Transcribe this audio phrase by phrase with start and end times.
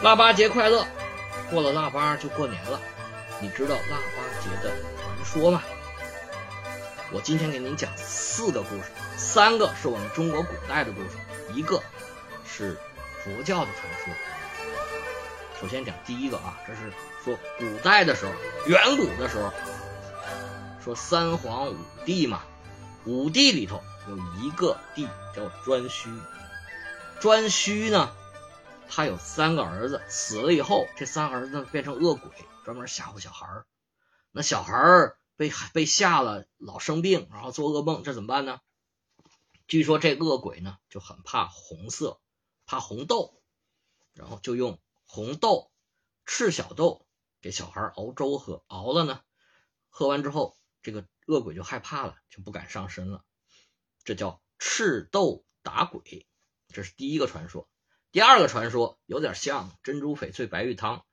[0.00, 0.86] 腊八节快乐！
[1.50, 2.80] 过了腊八就过年了。
[3.40, 5.60] 你知道腊八节的传说吗？
[7.10, 8.84] 我今天给您讲四个故事，
[9.16, 11.16] 三个是我们中国古代的故事，
[11.52, 11.82] 一个
[12.46, 12.78] 是
[13.24, 14.14] 佛教的传说。
[15.60, 16.92] 首先讲第一个啊，这是
[17.24, 18.30] 说古代的时候，
[18.66, 19.52] 远古的时候，
[20.84, 22.42] 说三皇五帝嘛，
[23.04, 26.20] 五帝里头有一个帝叫颛顼，
[27.20, 28.12] 颛顼呢。
[28.88, 32.30] 他有三个儿子，死了以后，这三儿子变成恶鬼，
[32.64, 33.66] 专门吓唬小孩儿。
[34.32, 38.60] 那小孩儿被被吓了，老生病，然后做噩梦，这怎么办呢？
[39.66, 42.20] 据说这恶鬼呢就很怕红色，
[42.64, 43.40] 怕红豆，
[44.14, 45.70] 然后就用红豆、
[46.24, 47.06] 赤小豆
[47.40, 49.20] 给小孩熬粥喝，熬了呢，
[49.90, 53.24] 喝完之后，这个恶鬼就害怕了，就不敢上身了。
[54.04, 56.26] 这叫赤豆打鬼，
[56.68, 57.68] 这是第一个传说。
[58.10, 61.04] 第二个传说有点像珍珠翡翠白玉汤，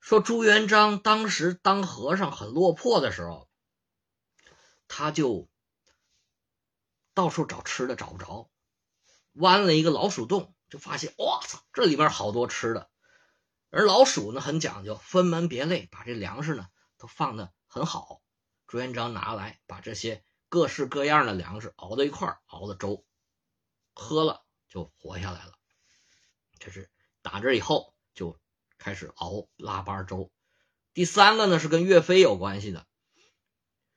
[0.00, 3.50] 说朱元璋当时当和尚很落魄的时候，
[4.88, 5.48] 他就
[7.12, 8.50] 到处找吃的找不着，
[9.32, 12.88] 挖了一个老鼠洞，就发现哇操，这里边好多吃的。
[13.68, 18.22] 而老鼠呢很讲究，分门别类，把这粮食呢都放的很好。
[18.66, 23.04] 朱元璋拿来把这些各式各样的粮食熬到一块熬了粥，
[23.92, 25.55] 喝了就活下来了。
[26.58, 26.90] 这是
[27.22, 28.38] 打这以后就
[28.78, 30.30] 开始熬腊八粥。
[30.94, 32.86] 第三个呢是跟岳飞有关系的，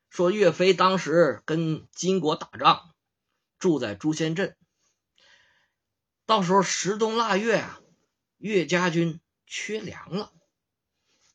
[0.09, 2.93] 说岳飞当时跟金国打仗，
[3.57, 4.55] 住在朱仙镇。
[6.25, 7.79] 到时候十冬腊月啊，
[8.37, 10.31] 岳家军缺粮了，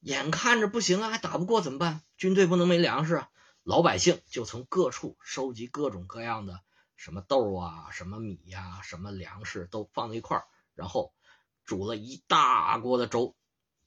[0.00, 2.02] 眼看着不行啊，还打不过怎么办？
[2.16, 3.30] 军队不能没粮食啊！
[3.64, 6.60] 老百姓就从各处收集各种各样的
[6.96, 10.44] 什么豆啊、什么米呀、什么粮食都放在一块儿。
[10.74, 11.14] 然后
[11.64, 13.36] 煮了一大锅的粥，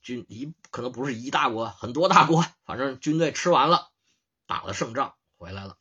[0.02, 3.92] 军一可能不是一大锅，很多大锅，反正军队吃完了，
[4.46, 5.78] 打了胜仗回来了。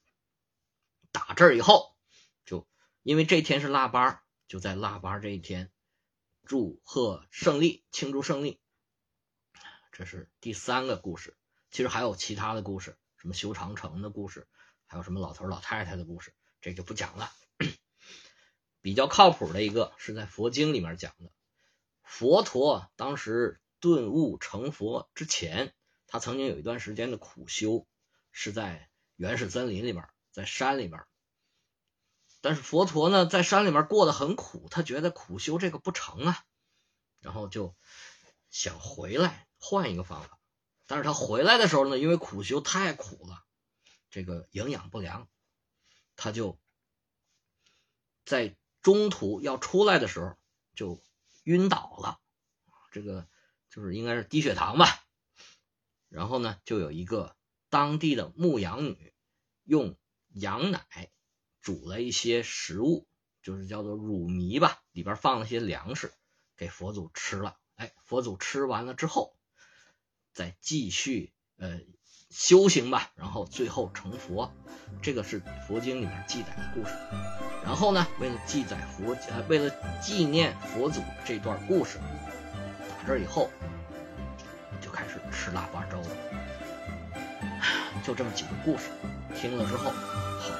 [1.12, 1.96] 打这儿以后，
[2.44, 2.68] 就
[3.02, 5.72] 因为这天是腊八，就在腊八这一天
[6.44, 8.60] 祝贺胜利，庆祝胜利。
[9.92, 11.38] 这是第三个故事，
[11.70, 14.46] 其实还有其他的故事，什么修长城的故事，
[14.86, 17.30] 还有什么老头老太太的故事，这就不讲了。
[18.86, 21.32] 比较靠谱的一个是在佛经里面讲的，
[22.04, 25.74] 佛陀当时顿悟成佛之前，
[26.06, 27.84] 他曾经有一段时间的苦修，
[28.30, 31.04] 是在原始森林里面，在山里面。
[32.40, 36.44] 但是佛陀呢，在山里面过得很苦，他觉得苦修这个不成啊，
[37.18, 37.74] 然后就
[38.50, 40.38] 想回来换一个方法。
[40.86, 43.42] 但是他回来的时候呢，因为苦修太苦了，
[44.12, 45.28] 这个营养不良，
[46.14, 46.56] 他就
[48.24, 48.54] 在。
[48.86, 50.36] 中途要出来的时候
[50.76, 51.02] 就
[51.42, 52.20] 晕倒了，
[52.92, 53.26] 这个
[53.68, 54.86] 就是应该是低血糖吧。
[56.08, 57.34] 然后呢，就有一个
[57.68, 59.12] 当地的牧羊女
[59.64, 59.98] 用
[60.28, 61.10] 羊奶
[61.60, 63.08] 煮了一些食物，
[63.42, 66.14] 就是叫做乳糜吧，里边放了些粮食
[66.56, 67.56] 给佛祖吃了。
[67.74, 69.36] 哎，佛祖吃完了之后，
[70.32, 71.80] 再继续呃。
[72.28, 74.52] 修行吧，然后最后成佛，
[75.02, 76.92] 这个是佛经里面记载的故事。
[77.64, 79.70] 然后呢，为了记载佛，呃，为了
[80.00, 81.98] 纪念佛祖这段故事，
[82.88, 83.50] 打这以后
[84.80, 86.08] 就开始吃腊八粥了。
[88.04, 88.84] 就这么几个故事，
[89.34, 90.54] 听了之后，好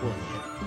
[0.00, 0.65] 过年。